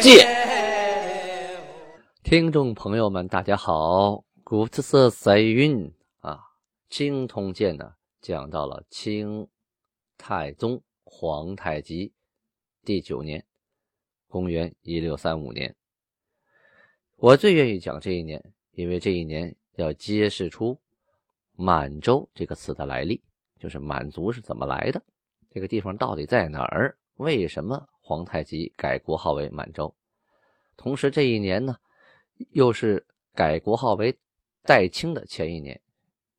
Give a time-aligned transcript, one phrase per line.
[0.00, 0.26] 鉴》。
[2.22, 6.34] 听众朋友们，大家好，古特色塞韵啊，
[6.88, 9.48] 《清通鉴》呢讲到了清
[10.18, 12.12] 太宗皇太极
[12.84, 13.44] 第九年，
[14.28, 15.74] 公元一六三五年。
[17.16, 18.42] 我最愿意讲这一年，
[18.72, 20.78] 因为这一年要揭示出
[21.56, 23.22] “满洲”这个词的来历，
[23.58, 25.02] 就是满族是怎么来的，
[25.50, 26.96] 这个地方到底在哪儿？
[27.16, 29.92] 为什么皇太极改国号为满洲？
[30.76, 31.76] 同时，这一年呢？
[32.52, 34.16] 又是改国号为
[34.62, 35.80] 代清的前一年，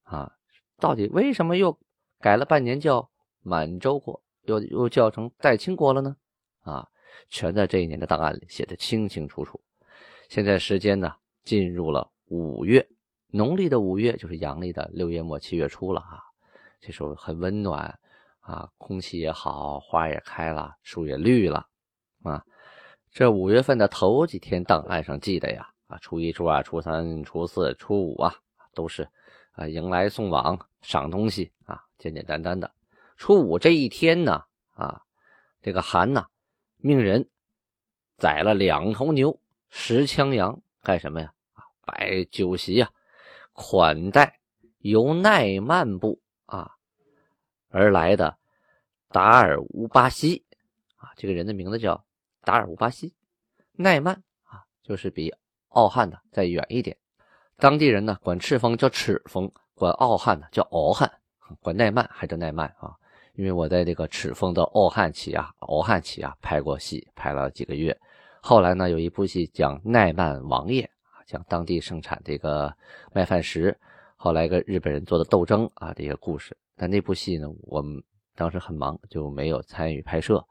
[0.04, 0.32] 啊，
[0.78, 1.78] 到底为什么又
[2.22, 3.10] 改了半年叫
[3.42, 6.16] 满洲国，又又叫成代清国了呢？
[6.62, 6.88] 啊，
[7.28, 9.60] 全在这一年的档案里写的清清楚楚。
[10.30, 12.88] 现在时间呢，进入了五月，
[13.28, 16.23] 农历的五月就是阳历的六月末七月初了啊。
[16.80, 18.00] 这时候很温暖
[18.48, 21.67] 啊，空气也好，花也开了，树也绿了
[22.23, 22.42] 啊。
[23.12, 25.70] 这五月份的头几天档案上记的呀。
[25.88, 28.34] 啊，初一、初二、初三、初四、初五啊，
[28.73, 29.08] 都是
[29.52, 32.70] 啊迎来送往、赏东西啊，简简单单的。
[33.16, 34.44] 初五这一天呢，
[34.76, 35.02] 啊，
[35.61, 36.28] 这个韩呐，
[36.78, 37.30] 命人
[38.17, 39.39] 宰了两头牛、
[39.70, 41.34] 十枪羊，干什么呀？
[41.86, 42.89] 摆酒席呀，
[43.54, 44.39] 款待
[44.80, 46.77] 由奈曼部啊
[47.70, 48.38] 而来的
[49.10, 50.46] 达尔乌巴西
[50.98, 52.06] 啊，这个人的名字叫
[52.44, 53.14] 达尔乌巴西，
[53.73, 55.34] 奈曼啊，就是比。
[55.72, 56.98] 傲汉的再远一点，
[57.58, 61.11] 当地人呢管赤峰叫赤峰，管傲汉呢叫敖汉，
[61.61, 62.95] 管奈曼还叫奈曼啊。
[63.36, 67.95] 因为我在这个赤峰的傲汉旗啊、敖汉旗啊拍过戏，拍了几个月。
[68.42, 72.73] 后来呢，有一部戏讲奈曼王爷啊，讲当地盛产这个
[73.14, 73.78] 麦饭石，
[74.17, 76.58] 后来跟日本人做的斗争啊这个故事。
[76.76, 78.04] 但那部戏呢，我们
[78.36, 80.45] 当时很忙，就没有参与拍摄，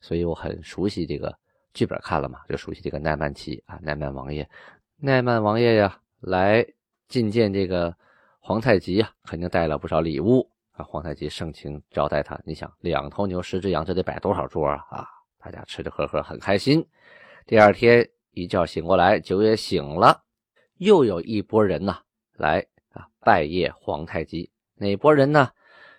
[0.00, 1.34] 所以我很熟悉这个。
[1.74, 4.46] 剧本看了嘛，就熟悉这个奈曼旗啊，奈曼王爷，
[4.98, 6.62] 奈曼王爷呀，来
[7.08, 7.96] 觐见这个
[8.40, 10.84] 皇太极呀，肯定带了不少礼物啊。
[10.84, 14.84] 皇太极盛情招待他，你想，两头牛，十只羊，这得摆多少桌啊？
[14.90, 15.08] 啊，
[15.38, 16.86] 大家吃吃喝喝，很开心。
[17.46, 20.24] 第二天一觉醒过来，酒也醒了，
[20.76, 22.02] 又有一拨人呐
[22.34, 24.50] 来啊拜谒皇太极。
[24.74, 25.50] 哪拨人呢？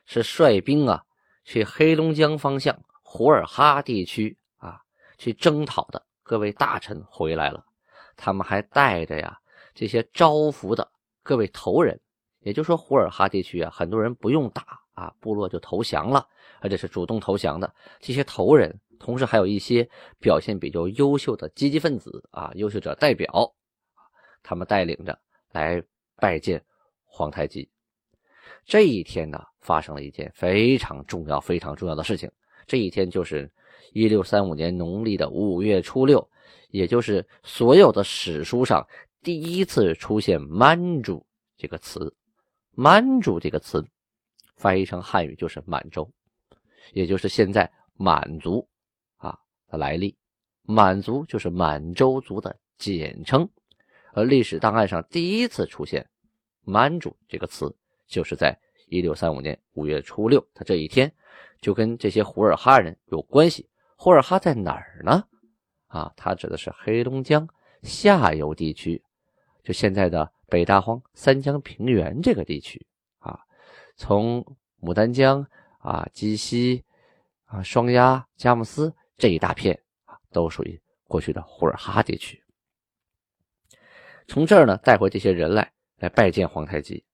[0.05, 1.03] 是率兵啊
[1.43, 4.81] 去黑龙江方向胡尔哈地区啊。
[5.17, 7.63] 去征讨的各位大臣回来了，
[8.17, 9.39] 他们还带着呀
[9.73, 11.97] 这些招服的各位头人，
[12.41, 16.27] 也就是说，胡尔哈地区啊，很多人不用打啊，部落就投降了，
[16.59, 19.89] 而且是主动投降的这些头人，同时还有一些
[20.19, 23.53] 表现比较优秀的积极分子啊，优秀者代表，
[24.41, 25.17] 他们带领着
[25.51, 25.81] 来
[26.17, 26.61] 拜见
[27.13, 27.69] 皇太极。
[28.65, 32.31] 这一天呢，发生了一件非常重要、非常重要的事情，
[32.65, 33.51] 这一天就是。
[33.91, 36.27] 一六三五年农历的五月初六，
[36.69, 38.87] 也就是所有的史书上
[39.21, 41.23] 第一次出现“满族”
[41.57, 42.11] 这个词。
[42.73, 43.85] “满族”这个词
[44.55, 46.09] 翻译成汉语就是满洲，
[46.93, 48.67] 也就是现在满族
[49.17, 49.37] 啊
[49.67, 50.17] 的来历。
[50.63, 53.47] 满族就是满洲族的简称，
[54.13, 56.09] 而历史档案上第一次出现
[56.63, 57.75] “满族”这个词，
[58.07, 58.57] 就是在
[58.87, 61.11] 一六三五年五月初六，他这一天
[61.61, 63.69] 就跟这些胡尔哈人有关系。
[63.95, 65.23] 呼尔哈在哪儿呢？
[65.87, 67.47] 啊，它指的是黑龙江
[67.83, 69.01] 下游地区，
[69.63, 72.85] 就现在的北大荒、三江平原这个地区
[73.19, 73.39] 啊，
[73.95, 74.43] 从
[74.81, 75.45] 牡丹江
[75.77, 76.83] 啊、鸡西
[77.45, 82.43] 啊、双鸭、佳木斯这一大片啊，都属于过去的呼尔哈地区。
[84.27, 85.71] 从这儿呢带回这些人来，
[86.03, 87.05] 来拜见皇太极。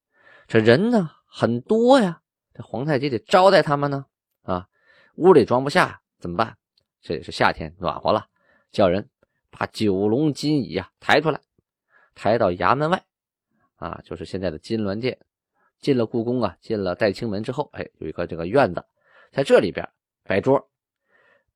[0.48, 2.24] 这人呢很多呀，
[2.56, 4.08] 这皇太极得招待他们呢
[4.42, 4.68] 啊，
[5.14, 6.58] 屋里装不下，怎么办？
[7.00, 8.26] 这也是夏天暖和了，
[8.72, 9.08] 叫人
[9.52, 11.40] 把九龙金椅啊抬出来，
[12.16, 13.06] 抬到衙门外，
[13.76, 15.20] 啊，就是现在的金銮殿。
[15.80, 18.84] 进了故宫啊，进了代清门之后，哎，有一个这个院子，
[19.32, 19.88] 在这里边
[20.24, 20.68] 摆桌，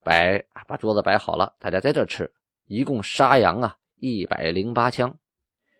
[0.04, 2.32] 摆把桌子摆好了，大家在这吃。
[2.68, 5.18] 一共杀羊啊一百零八枪，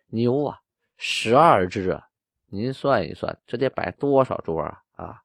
[0.08, 0.60] 牛啊
[0.96, 2.08] 十二只啊，
[2.46, 5.22] 您算一算，这得摆多少桌啊啊！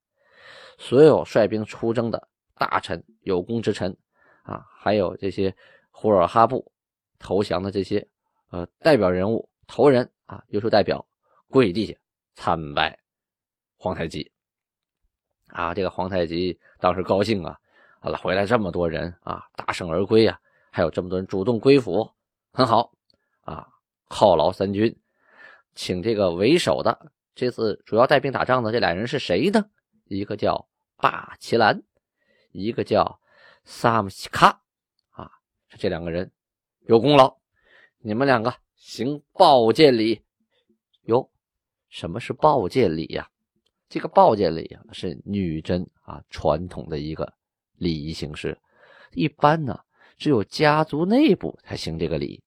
[0.78, 3.96] 所有率兵出征的大臣、有功之臣。
[4.44, 5.56] 啊，还有这些
[5.92, 6.72] 胡尔哈布
[7.20, 8.08] 投降的这些
[8.50, 11.06] 呃代表人物头人啊，优秀代表
[11.50, 11.94] 跪地下
[12.34, 12.98] 参拜
[13.78, 14.32] 皇太极。
[15.50, 17.60] 啊，这个皇太极当时高兴啊，
[18.00, 20.40] 好了，回来这么多人啊，大胜而归啊，
[20.72, 22.10] 还有这么多人主动归附，
[22.52, 22.92] 很好
[23.42, 23.68] 啊，
[24.08, 24.98] 犒劳三军，
[25.76, 29.70] 请这个为首的这次主要带兵打仗的这俩人是谁呢？
[30.06, 30.68] 一个叫
[30.98, 31.82] 霸奇兰，
[32.52, 33.20] 一个叫
[33.64, 34.62] 萨姆西卡，
[35.12, 35.32] 啊，
[35.78, 36.32] 这两个人
[36.82, 37.38] 有功劳，
[38.00, 40.22] 你们两个行报见礼。
[41.04, 41.30] 哟，
[41.88, 43.30] 什么是报见礼呀？
[43.88, 47.34] 这个报见礼啊，是女真啊传统的一个
[47.78, 48.58] 礼仪形式，
[49.12, 49.80] 一般呢
[50.18, 52.44] 只有家族内部才行这个礼。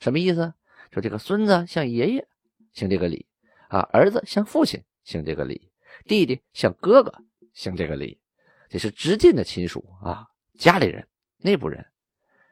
[0.00, 0.54] 什么意思？
[0.90, 2.28] 说这个孙子向爷爷
[2.74, 3.26] 行这个礼
[3.68, 5.70] 啊，儿子向父亲行这个礼，
[6.06, 7.12] 弟弟向哥哥
[7.54, 8.20] 行这个礼，
[8.68, 10.26] 这是直近的亲属啊，
[10.58, 11.06] 家里人、
[11.38, 11.84] 内部人，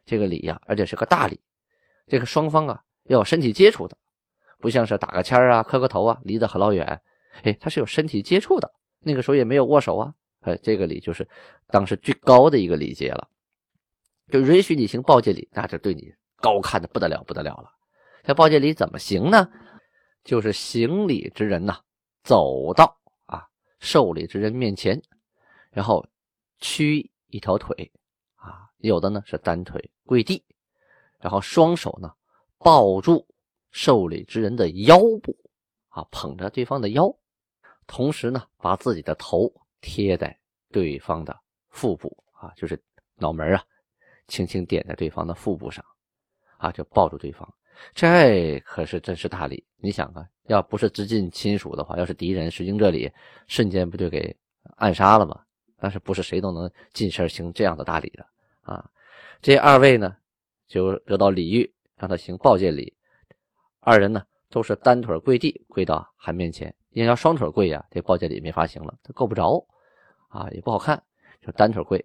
[0.07, 1.41] 这个礼呀，而且是个大礼。
[2.07, 3.97] 这个双方啊要有身体接触的，
[4.59, 7.01] 不像是打个签啊、磕个头啊，离得很老远。
[7.43, 8.71] 哎，他是有身体接触的，
[9.01, 11.27] 那个时候也没有握手啊，哎，这个礼就是
[11.69, 13.29] 当时最高的一个礼节了，
[14.31, 17.71] 就允许你行报见礼，那就对你高看的不得了不得了了。
[18.23, 19.49] 这报见礼怎么行呢？
[20.25, 21.81] 就是行礼之人呐，
[22.23, 23.49] 走到啊
[23.81, 25.03] 受礼之人面前，
[25.71, 26.07] 然后
[26.59, 27.91] 屈一条腿
[28.37, 30.45] 啊，有的呢是单腿跪地，
[31.19, 32.13] 然后双手呢
[32.59, 33.27] 抱住
[33.71, 35.37] 受礼之人的腰部
[35.89, 37.15] 啊，捧着对方的腰。
[37.87, 40.39] 同时呢，把自己的头贴在
[40.71, 41.37] 对方的
[41.69, 42.81] 腹部啊，就是
[43.17, 43.65] 脑门啊，
[44.29, 45.85] 轻轻点在对方的腹部上，
[46.59, 47.53] 啊，就抱住对方。
[47.95, 49.65] 这可是真是大礼。
[49.77, 53.11] 你想啊，要不是直近亲属的话，要是敌人是英这里，
[53.47, 54.37] 瞬间不就给
[54.77, 55.41] 暗杀了吗？
[55.79, 58.25] 但是不是谁都能近身行这样的大礼的
[58.63, 58.89] 啊？
[59.41, 60.17] 这二位呢，
[60.69, 62.95] 就得到礼遇，让他行抱见礼。
[63.81, 66.73] 二人呢，都是单腿跪地，跪到韩面前。
[66.91, 69.67] 因为要双腿跪呀，这抱见礼没法行了，他够不着
[70.29, 71.03] 啊，也不好看，
[71.41, 72.05] 就单腿跪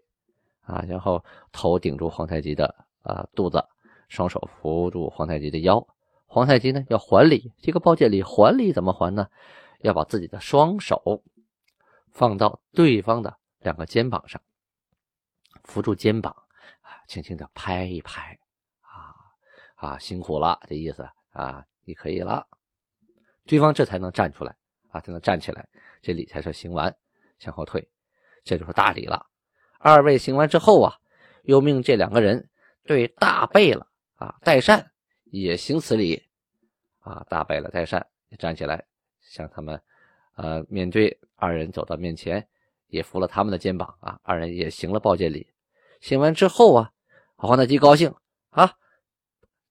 [0.62, 2.74] 啊，然后头顶住皇太极的
[3.04, 3.64] 啊肚子，
[4.08, 5.88] 双手扶住皇太极的腰。
[6.26, 9.28] 皇太极呢要还礼，这个抱见礼还礼怎么还呢？
[9.80, 11.24] 要把自己的双手
[12.12, 14.42] 放到对方的两个肩膀上，
[15.64, 16.36] 扶住肩膀
[16.82, 18.38] 啊，轻轻的拍一拍
[18.82, 19.16] 啊
[19.76, 22.48] 啊，辛苦了这意思啊，你可以了，
[23.46, 24.56] 对方这才能站出来。
[24.90, 25.68] 啊，才能站起来，
[26.02, 26.96] 这礼才是行完，
[27.40, 27.90] 向后退，
[28.46, 29.26] 这就是大礼了。
[29.80, 30.96] 二位行完之后啊，
[31.44, 32.50] 又命这两个人
[32.86, 33.86] 对大贝勒
[34.18, 34.92] 啊代善
[35.24, 36.22] 也行此礼
[37.00, 37.26] 啊。
[37.30, 38.06] 大败了代善
[38.38, 38.86] 站起来，
[39.22, 39.82] 向他们
[40.36, 42.46] 呃面对二人走到面前，
[42.88, 44.20] 也扶了他们的肩膀啊。
[44.22, 45.48] 二人也行了报见礼。
[46.02, 46.92] 行完之后啊，
[47.38, 48.14] 皇太极高兴
[48.50, 48.74] 啊，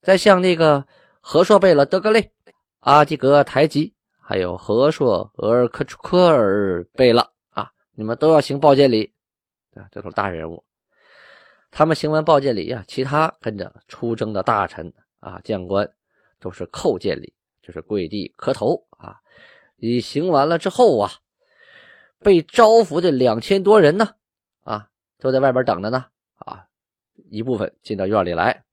[0.02, 0.86] 再向那个
[1.20, 2.32] 和硕贝勒德格勒
[2.80, 3.94] 阿基格台吉。
[4.28, 9.14] 还有和硕额尔克楚科尔贝勒啊，你们都要行报见礼
[9.76, 10.64] 啊，这都是大人物。
[11.76, 14.90] 他们行完报见礼啊，其他跟着出征的大臣
[15.20, 15.86] 啊、将官
[16.40, 19.20] 都是叩见礼，就是跪地磕头啊。
[19.76, 21.10] 你行完了之后啊，
[22.20, 24.14] 被招服的两千多人呢，
[24.62, 24.88] 啊，
[25.18, 26.06] 都在外边等着呢
[26.36, 26.66] 啊。
[27.28, 28.64] 一部分进到院里来，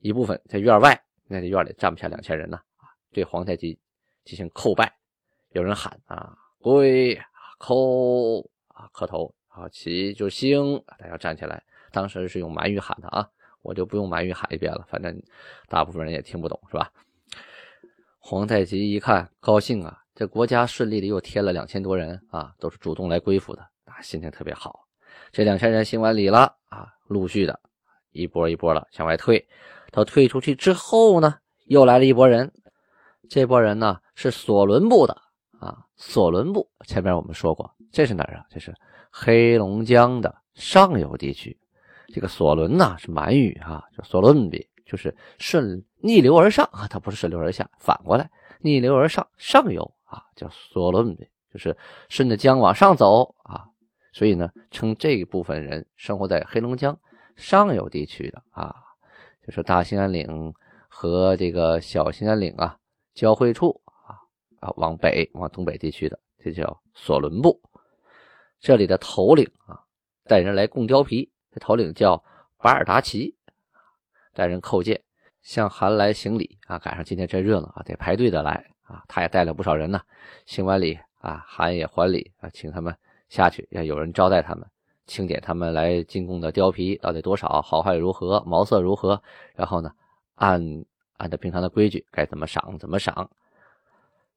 [0.00, 2.90] 一部分在院外，那这院里站不下两千人呢啊。
[3.12, 3.78] 对皇太极
[4.24, 4.92] 进行叩拜。
[5.50, 7.16] 有人喊啊，跪
[7.60, 11.62] 叩啊，磕头啊，起就兴，大家站起来。
[11.90, 13.28] 当时是用满语喊的啊，
[13.62, 15.20] 我就不用满语喊一遍了，反正
[15.68, 16.90] 大部分人也听不懂，是吧？
[18.18, 24.86] 皇太极一看高兴啊，这国家顺利的又添了两千多人啊，都是主动来归附的啊，心情特别好。
[25.32, 27.58] 这两千人行完礼了啊，陆续的
[28.12, 29.46] 一波一波的向外退。
[29.90, 32.52] 到退出去之后呢，又来了一波人，
[33.30, 35.16] 这波人呢是索伦部的。
[35.60, 38.44] 啊，索伦部前面我们说过，这是哪儿啊？
[38.48, 38.72] 这是
[39.10, 41.58] 黑龙江的上游地区。
[42.12, 51.76] 这个索伦呐是满语啊，叫索伦比，就是顺逆流而上啊，它不是顺流而下，反过来逆流而上，上游啊叫索伦比，就是
[52.08, 53.66] 顺着江往上走啊。
[54.12, 56.98] 所以呢，称这一部分人生活在黑龙江
[57.36, 58.74] 上游地区的啊，
[59.46, 60.52] 就是大兴安岭
[60.88, 62.76] 和这个小兴安岭啊
[63.14, 63.80] 交汇处。
[64.60, 67.62] 啊，往北往东北地区的，这叫索伦部。
[68.58, 69.78] 这里的头领啊，
[70.24, 71.30] 带人来供貂皮。
[71.52, 72.22] 这头领叫
[72.58, 73.36] 巴尔达奇，
[74.34, 75.00] 带人叩见，
[75.42, 76.78] 向韩来行礼啊。
[76.78, 79.04] 赶上今天真热闹啊，得排队的来啊。
[79.08, 80.00] 他也带了不少人呢。
[80.46, 82.94] 行完礼啊，韩也还礼啊，请他们
[83.28, 84.66] 下去，要有人招待他们，
[85.06, 89.22] 清点他们来进贡的貂皮到底多少，好坏如何，毛色如何。
[89.54, 89.92] 然后呢，
[90.34, 90.84] 按
[91.16, 93.30] 按照平常的规矩，该怎么赏怎么赏。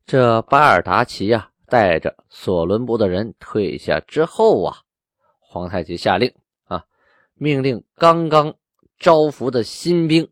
[0.06, 4.78] 这巴尔达奇呀，带着索伦部的人退下之后啊，
[5.40, 6.34] 皇太极下令，
[7.42, 8.54] 命令刚刚
[9.00, 10.30] 招服的新兵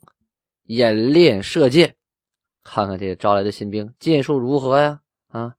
[0.65, 1.95] 演练射箭，
[2.63, 5.01] 看看这招来的新兵箭术如何呀？
[5.29, 5.55] 啊，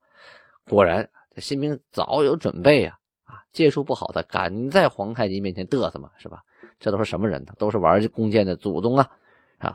[0.68, 6.08] 果然这新兵早有准备呀，啊，箭术不好的敢在皇太极面前嘚瑟吗？
[6.18, 6.40] 是吧？
[6.78, 7.52] 这都是什么人呢？
[7.58, 9.10] 都是玩弓箭的祖宗啊！
[9.58, 9.74] 啊，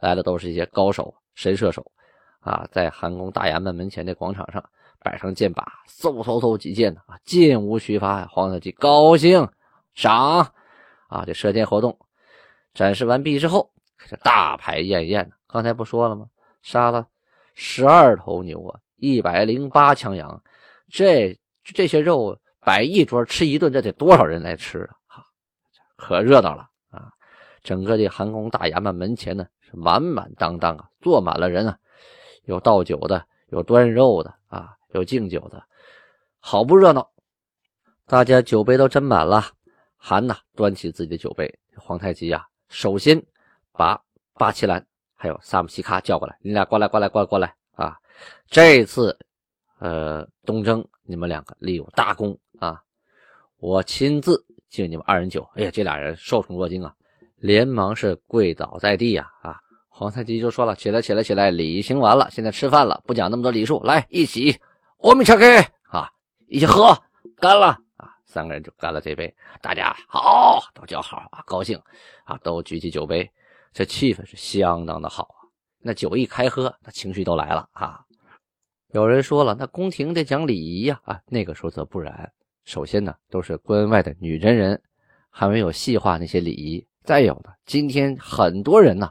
[0.00, 1.90] 来的都是一些高手、神射手。
[2.40, 4.62] 啊，在韩宫大衙门门前的广场上
[5.00, 7.00] 摆上箭靶，嗖嗖嗖几箭呢！
[7.06, 8.28] 啊，箭无虚发呀！
[8.30, 9.48] 皇太极高兴，
[9.94, 10.52] 赏
[11.08, 11.24] 啊！
[11.26, 11.98] 这射箭活动
[12.72, 13.72] 展示完毕之后，
[14.08, 15.34] 这大排宴宴呢。
[15.46, 16.26] 刚才不说了吗？
[16.62, 17.06] 杀了
[17.54, 20.42] 十二头牛啊，一百零八枪羊，
[20.88, 24.96] 这这些肉摆一桌吃一顿，这得多少人来吃啊？
[25.06, 25.26] 哈，
[25.96, 27.12] 可热闹了啊！
[27.62, 31.78] 整个这韩宫大衙门门前呢是满满当当啊，坐满了人啊。
[32.44, 35.64] 有倒酒的，有端肉的啊，有敬酒的，
[36.40, 37.10] 好不热闹。
[38.06, 39.44] 大家酒杯都斟满了，
[40.06, 41.50] 韩呐端起自己的酒杯。
[41.78, 43.20] 皇太极呀，首先
[43.72, 43.98] 把
[44.34, 47.96] 巴奇兰还有萨姆西卡叫过来，你俩过来，过来，过来，过来啊！
[48.46, 49.18] 这次
[49.78, 52.82] 呃东征，你们两个立有大功啊！
[53.56, 55.48] 我亲自敬你们二人酒。
[55.54, 56.94] 哎呀，这俩人受宠若惊啊，
[57.36, 59.56] 连忙是跪倒在地呀啊！
[59.88, 61.50] 皇太极就说了：“起来，起来，起来！
[61.50, 64.60] 礼行完了，现在吃饭了，不讲那么多礼数，来一起，
[64.98, 66.10] 我们 c h 啊，
[66.46, 66.94] 一起喝，
[67.36, 67.78] 干了！
[68.34, 71.80] 三个人就干了这杯，大家好，都叫好啊，高兴
[72.24, 73.30] 啊，都举起酒杯，
[73.72, 75.46] 这气氛是相当的好啊。
[75.78, 78.04] 那酒一开喝，那情绪都来了啊。
[78.88, 82.32] 有人说了，那宫廷得讲礼仪呀啊，那个时候则不然。
[82.64, 84.82] 首先呢，都是关外的女真人，
[85.30, 86.84] 还没有细化那些礼仪。
[87.04, 89.08] 再有呢，今天很多人呢。”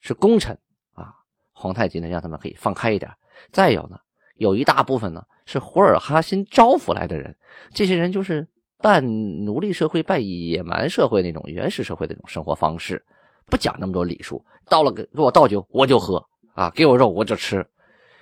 [0.00, 0.58] 是功臣
[0.94, 1.14] 啊，
[1.52, 3.08] 皇太极呢让他们可以放开一点。
[3.52, 4.00] 再有呢，
[4.34, 7.36] 有一大部分呢是胡尔哈新招抚来的人，
[7.72, 8.48] 这些人就是
[8.82, 13.02] 半奴隶社会、半野蛮社会那种原始社会的那种生活方式，
[13.46, 14.44] 不讲那么多礼数。
[14.68, 16.22] 到了给给我倒酒我就喝
[16.54, 17.64] 啊，给我肉我就吃，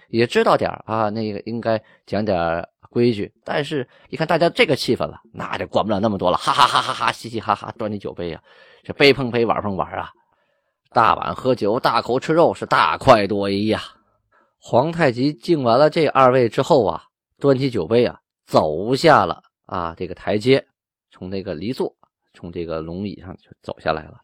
[0.09, 3.33] 也知道点啊，那个应该讲点规矩。
[3.45, 8.43] 但是一看大家这个气氛了，那就管不了那么多了，哈哈哈哈哈，嘻嘻哈哈，端起酒杯啊，
[8.83, 10.11] 这杯碰杯，碗碰碗啊。
[10.93, 13.81] 大碗喝酒，大口吃肉，是大快朵颐呀！
[14.59, 17.05] 皇太极敬完了这二位之后啊，
[17.39, 19.41] 端起酒杯啊，走下了
[19.71, 20.67] 啊这个台阶，
[21.11, 21.95] 从那个离座，
[22.35, 24.21] 从这个龙椅上就走下来了，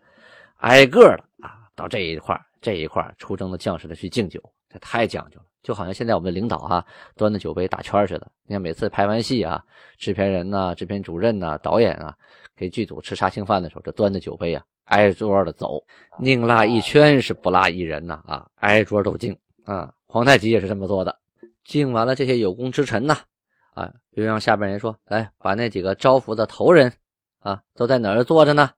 [0.57, 6.85] 挨个的啊到这一块这一块出征的将士的去敬酒，这太讲究了，就好像现在我们领导哈
[7.15, 8.31] 端着酒杯打圈似的。
[8.45, 9.65] 你看每次拍完戏啊，
[9.99, 12.17] 制片人呐、制片主任呐、导演啊，
[12.57, 14.65] 给剧组吃杀青饭的时候，这端着酒杯啊。
[14.87, 15.85] 挨桌的走，
[16.21, 18.49] 宁拉一圈是不拉一人呐啊！
[18.61, 19.93] 挨桌都敬啊！
[20.07, 21.19] 皇太极也是这么做的，
[21.65, 23.19] 敬完了这些有功之臣呐，
[23.77, 26.91] 啊又让下边人说：“来，把那几个招福的头人
[27.41, 28.71] 啊，都在哪儿坐着呢？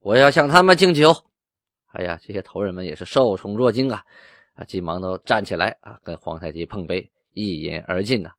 [0.00, 1.14] 我要向他们敬酒。”
[1.92, 4.02] 哎呀，这些头人们也是受宠若惊啊！
[4.54, 8.32] 啊，急忙都站起来啊，跟皇太极碰杯，一饮而尽呐。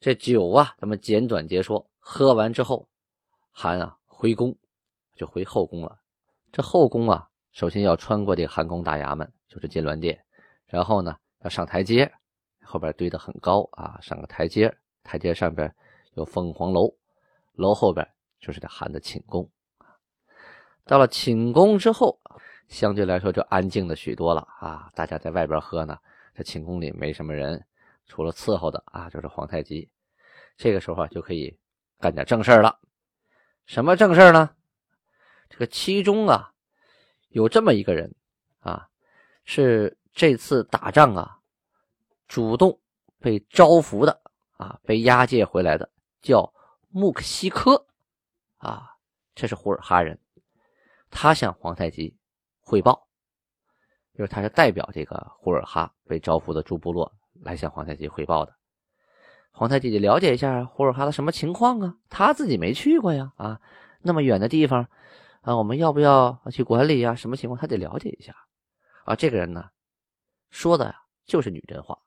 [0.00, 1.88] 这酒啊，咱们简短截说。
[2.00, 2.88] 喝完之后，
[3.50, 4.54] 韩啊回宫，
[5.14, 6.00] 就回后宫了。
[6.52, 10.22] 这后宫啊，首先要穿过这个韩宫大衙门，就是金銮殿，
[10.66, 12.12] 然后呢要上台阶，
[12.62, 15.72] 后边堆得很高啊，上个台阶，台阶上边
[16.14, 16.92] 有凤凰楼，
[17.52, 18.04] 楼后边
[18.40, 19.48] 就是这韩的寝宫。
[20.84, 22.18] 到了寝宫之后，
[22.68, 25.96] 相对来说就安静的许多了啊，大家在外边喝呢，
[26.34, 27.64] 这寝宫里没什么人，
[28.06, 29.88] 除了伺候的啊，就是皇太极。
[30.56, 31.56] 这个时候啊，就可以
[32.00, 32.78] 干点正事了。
[33.66, 34.50] 什么正事呢？
[35.48, 36.52] 这个其中啊，
[37.28, 38.14] 有这么一个人
[38.60, 38.88] 啊，
[39.44, 41.38] 是这次打仗啊，
[42.28, 42.78] 主动
[43.20, 44.20] 被招服的
[44.56, 46.52] 啊，被押解回来的，叫
[46.88, 47.86] 穆克西科
[48.58, 48.96] 啊，
[49.34, 50.18] 这是胡尔哈人，
[51.10, 52.16] 他向皇太极
[52.60, 53.06] 汇报，
[54.14, 58.54] 就是他是代表这个胡尔哈被招呼的诸部落来向皇太极汇报的。
[59.52, 63.60] 皇太极得了解一下胡尔哈的什么情况啊，他自己没去过呀啊，
[64.02, 64.88] 那么远的地方。
[65.42, 67.14] 啊，我们要不要去管理呀？
[67.14, 68.34] 什么情况他得了解一下。
[69.04, 69.68] 啊，这个人呢，
[70.48, 70.94] 说的
[71.26, 71.98] 就是女真话，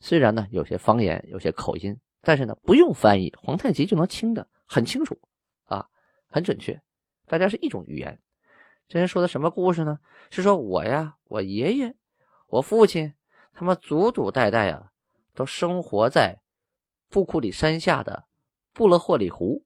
[0.00, 5.18] 虽然呢有些方言，有些口音，但是呢不用翻译，皇太极就能听得很清楚，
[5.64, 5.88] 啊，
[6.28, 6.80] 很准确，
[7.26, 8.20] 大家是一种语言。
[8.88, 9.98] 这人说的什么故事呢？
[10.30, 11.94] 是说我呀，我爷爷，
[12.46, 13.12] 我父亲，
[13.52, 14.90] 他们祖祖代代啊，
[15.34, 16.40] 都生活在
[17.10, 18.24] 布库里山下的
[18.72, 19.64] 布勒霍里湖。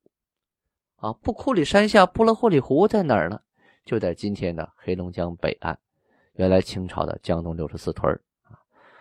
[0.97, 3.41] 啊，布库里山下布勒霍里湖在哪儿呢？
[3.85, 5.79] 就在今天的黑龙江北岸，
[6.35, 8.12] 原来清朝的江东六十四屯
[8.45, 8.59] 啊，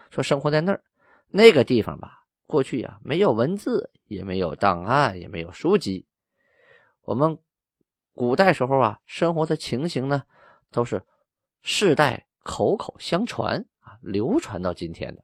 [0.09, 0.83] 说生活在那儿
[1.31, 6.05] 那个地方吧，过去啊没有文字，也没有档案，也没有书籍。
[7.03, 7.37] 我们
[8.13, 10.23] 古代时候啊，生活的情形呢，
[10.69, 11.01] 都是
[11.61, 15.23] 世代口口相传啊，流传到今天的。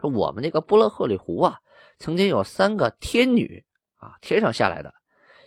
[0.00, 1.58] 说我们这个布勒赫里湖啊，
[1.98, 3.64] 曾经有三个天女
[3.96, 4.94] 啊，天上下来的，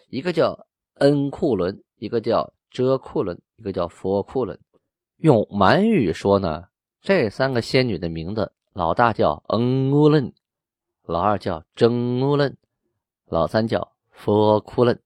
[0.09, 4.59] 一个叫恩库伦，一个叫遮库伦，一个叫佛库伦。
[5.17, 6.65] 用满语说呢，
[7.01, 10.33] 这三个仙女的名字，老大叫恩乌伦，
[11.03, 12.57] 老二叫真乌伦，
[13.25, 15.01] 老三叫佛库伦。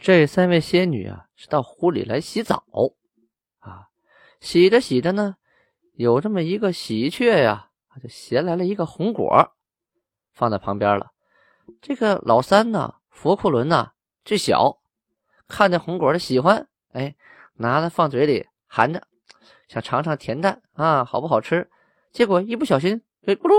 [0.00, 2.64] 这三位仙女啊，是到湖里来洗澡
[3.60, 3.90] 啊，
[4.40, 5.36] 洗着洗着呢，
[5.94, 7.70] 有这么一个喜鹊呀，
[8.02, 9.52] 就衔来了一个红果，
[10.32, 11.12] 放在旁边了。
[11.80, 13.92] 这个老三呢，佛库伦呢，
[14.24, 14.80] 最小，
[15.46, 17.14] 看见红果的喜欢，哎，
[17.54, 18.48] 拿来放嘴里。
[18.66, 19.06] 含着，
[19.68, 21.70] 想尝尝甜淡啊，好不好吃？
[22.18, 23.54] 结果一不小心，哎，咕噜，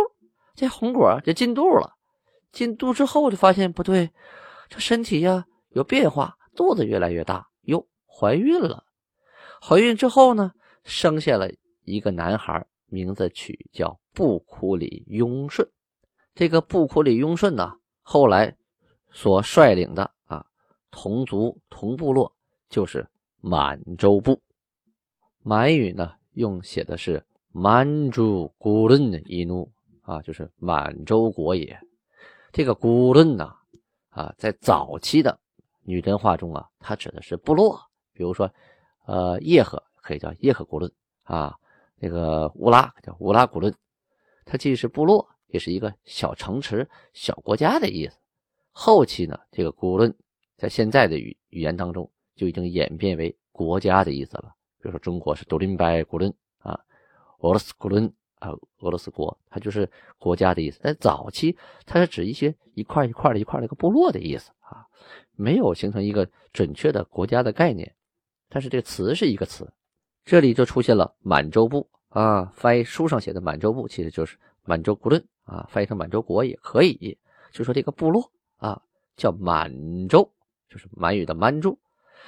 [0.54, 1.94] 这红果就进肚了。
[2.52, 4.12] 进肚之后就发现不对，
[4.68, 8.84] 这身体呀有变化，肚子越来越大，哟，怀孕了。
[9.62, 10.52] 怀孕之后呢，
[10.84, 11.50] 生下了
[11.86, 15.66] 一个男孩，名字取叫布库里雍顺。
[16.36, 18.58] 这个布库里雍顺呢，后来
[19.10, 20.46] 所率领的啊
[20.92, 22.36] 同族同部落
[22.68, 23.08] 就是
[23.40, 24.42] 满洲部。
[25.44, 31.80] 满语呢，用写的是“满洲古伦一怒”啊，就是满洲国也。
[32.52, 33.56] 这个古伦呐，
[34.10, 35.40] 啊，在早期的
[35.84, 37.80] 女真话中啊，它指的是部落，
[38.14, 38.52] 比如说，
[39.06, 40.92] 呃，叶赫可以叫叶赫古伦
[41.24, 41.56] 啊，
[41.96, 43.74] 那个乌拉叫乌拉古伦，
[44.46, 48.18] 它既是部落，也是一个小城池、小国家的意思。
[48.72, 50.16] 后期呢，这个古伦
[50.58, 54.56] 在现在的语语言当中就已经演变为国家的意思了。
[54.82, 56.34] 比如说，中国是独林白古伦，
[57.40, 60.80] 俄罗斯古伦啊，俄罗斯国，它就是国家的意思。
[60.80, 64.86] 在早期，它是指一些一块一块的一块的一个部落的意思啊，
[65.36, 67.96] 没有形成一个准确的国家的概念。
[68.50, 69.72] 但是这个词是一个词，
[70.26, 77.18] 这里就出现了满洲部啊，翻译书上写的满洲部其实就是满洲古伦啊，翻译成满洲国也可以。
[77.52, 78.82] 就说这个部落啊，
[79.16, 80.32] 叫满洲，
[80.70, 81.78] 就是满语的满洲。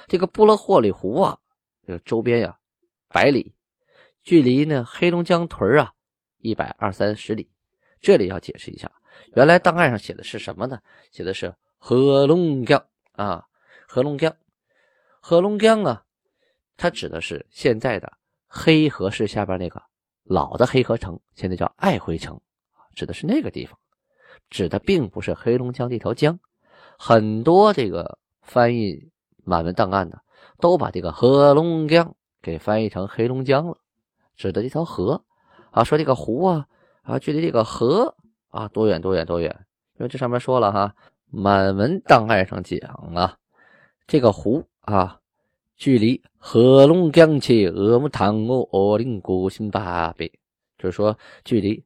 [0.08, 1.38] 这个布勒霍里湖啊。
[1.84, 2.56] 这个周边呀，
[3.08, 3.52] 百里，
[4.22, 5.92] 距离呢黑龙江屯啊
[6.38, 7.50] 一百二三十里。
[8.00, 8.90] 这里要解释一下，
[9.34, 10.80] 原来档案上写的是什么呢？
[11.10, 13.46] 写的是黑龙江啊，
[13.88, 14.34] 黑龙江，
[15.20, 16.04] 黑龙江啊，
[16.76, 18.12] 它指的是现在的
[18.48, 19.82] 黑河市下边那个
[20.24, 22.40] 老的黑河城，现在叫爱辉城，
[22.94, 23.78] 指的是那个地方，
[24.50, 26.38] 指的并不是黑龙江这条江。
[26.98, 29.10] 很多这个翻译
[29.44, 30.20] 满文档案的。
[30.58, 33.78] 都把这个黑龙江给翻译成黑龙江了，
[34.36, 35.24] 指的这条河
[35.70, 36.66] 啊，说这个湖啊
[37.02, 38.16] 啊，距离这个河
[38.48, 39.66] 啊多远多远多远？
[39.98, 40.94] 因为这上面说了哈，
[41.30, 42.78] 满文档案上讲
[43.14, 43.38] 啊，
[44.06, 45.20] 这个湖啊，
[45.76, 50.30] 距离黑龙江去鄂木塘哦奥林古新八百，
[50.78, 51.84] 就是说距离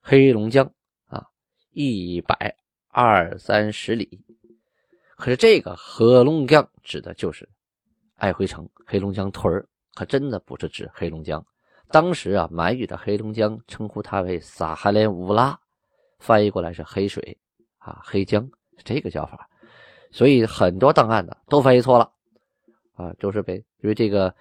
[0.00, 0.70] 黑龙江
[1.06, 1.26] 啊
[1.70, 2.56] 一百
[2.88, 4.24] 二三十里。
[5.16, 7.48] 可是这个黑龙江指的就是。
[8.16, 11.44] 爱辉城、黑龙江屯儿可真的不是指黑龙江。
[11.92, 15.58] 当时啊，满语的黑龙江称呼它为撒哈连乌拉，
[16.18, 17.38] 翻译过来是黑水
[17.78, 18.50] 啊，黑江
[18.82, 19.48] 这个叫法。
[20.10, 22.10] 所以很多档案呢都翻译错了
[22.94, 24.34] 啊，就是被因为这个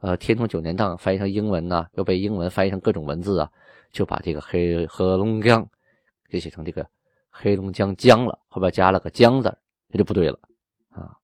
[0.00, 3.50] 呃天通九年档翻译成英文呢，又被英文翻译成各种文字啊，
[3.92, 5.66] 就把这个黑黑龙江
[6.28, 6.86] 给写成这个
[7.30, 9.54] 黑龙江江了，后边加了个江字，
[9.90, 10.38] 这就不对了
[10.90, 11.16] 啊。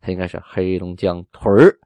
[0.00, 1.78] 它应该是黑龙江屯儿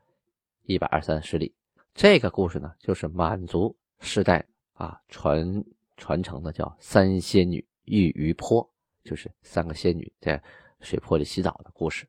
[0.65, 1.53] 一百二三十里。
[1.95, 5.65] 这个故事呢，就是满族世代啊传
[5.97, 8.69] 传承的，叫三仙女遇鱼坡，
[9.05, 10.43] 就是三个仙女在
[10.81, 12.07] 水泊里洗澡的故事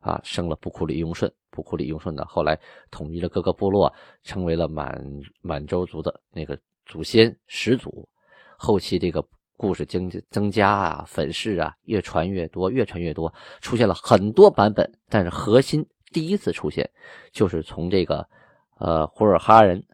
[0.00, 0.20] 啊。
[0.22, 2.58] 生了布库里雍顺，布库里雍顺呢，后来
[2.90, 3.92] 统一了各个部落，
[4.22, 5.04] 成为了满
[5.40, 8.08] 满洲族的那个祖先始祖。
[8.56, 9.26] 后期这个。
[9.54, 14.90] 故事增增加啊，粉饰啊，越传越多，越传越多，出现了很多版本。
[15.08, 16.90] 但是核心第一次出现，
[17.30, 18.28] 就是从这个
[18.82, 19.86] 呃胡尔哈人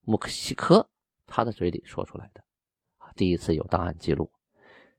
[0.00, 0.84] 穆克西科
[1.28, 2.42] 他的嘴里说出来的
[3.14, 4.28] 第一次有档案记录。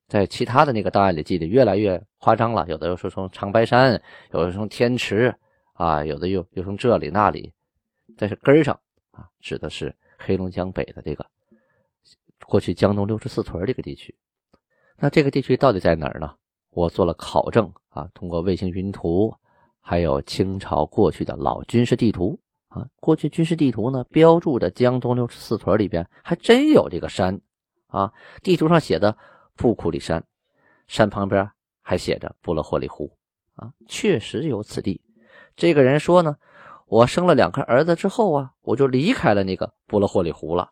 [0.07, 4.01] 在其他的那个档案里记得越来越夸张了，有的又说从长白山，
[4.31, 5.35] 有的从天池
[5.73, 7.51] 啊，有的又又从这里那里。
[8.15, 8.79] 但是根上
[9.11, 11.25] 啊，指的是黑龙江北的这个。
[12.45, 14.15] 过去江东六十四屯这个地区，
[14.97, 16.33] 那这个地区到底在哪儿呢？
[16.69, 19.35] 我做了考证啊，通过卫星云图，
[19.81, 22.39] 还有清朝过去的老军事地图
[22.73, 27.39] 啊，过去军事地图呢标注的江东六十四屯里边还真有这个山
[27.85, 29.15] 啊，地图上写的
[29.55, 30.23] 布库里山，
[30.87, 31.47] 山旁边
[31.83, 33.15] 还写着布勒霍里湖
[33.55, 34.99] 啊，确实有此地。
[35.55, 36.35] 这个人说呢，
[36.87, 40.67] 我生了两个儿子之后啊，我就离开了那个布勒霍里湖了，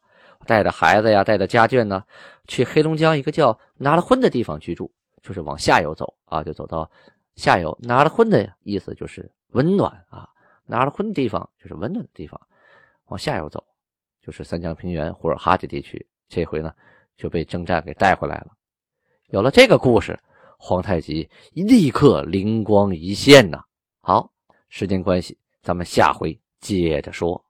[0.47, 2.03] 带着孩子呀，带着家眷呢，
[2.47, 6.89] 去黑龙江一个叫拿了婚的地方居住，就是往下游走啊，就走到
[7.35, 10.27] 下游拿了婚的意思就是温暖啊。
[10.71, 12.39] 拿了婚地方就是温暖的地方，
[13.07, 13.61] 往下游走，
[14.21, 16.07] 就是三江平原呼尔哈这地区。
[16.29, 16.73] 这回呢
[17.17, 18.53] 就被征战给带回来了。
[19.31, 20.17] 有了这个故事，
[20.57, 23.61] 皇太极立刻灵光一现呐。
[23.99, 24.31] 好，
[24.69, 27.43] 时间关系，咱们下回接着说。